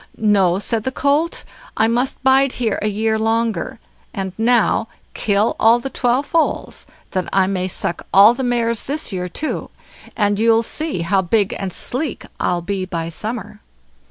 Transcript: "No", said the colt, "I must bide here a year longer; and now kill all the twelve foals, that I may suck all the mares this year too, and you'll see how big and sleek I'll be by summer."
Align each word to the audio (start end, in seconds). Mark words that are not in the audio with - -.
"No", 0.17 0.57
said 0.57 0.81
the 0.81 0.91
colt, 0.91 1.43
"I 1.77 1.87
must 1.87 2.23
bide 2.23 2.53
here 2.53 2.79
a 2.81 2.87
year 2.87 3.19
longer; 3.19 3.77
and 4.15 4.33
now 4.35 4.87
kill 5.13 5.55
all 5.59 5.77
the 5.77 5.91
twelve 5.91 6.25
foals, 6.25 6.87
that 7.11 7.29
I 7.31 7.45
may 7.45 7.67
suck 7.67 8.07
all 8.11 8.33
the 8.33 8.41
mares 8.43 8.85
this 8.85 9.13
year 9.13 9.29
too, 9.29 9.69
and 10.17 10.39
you'll 10.39 10.63
see 10.63 11.01
how 11.01 11.21
big 11.21 11.55
and 11.59 11.71
sleek 11.71 12.25
I'll 12.39 12.63
be 12.63 12.83
by 12.83 13.09
summer." 13.09 13.61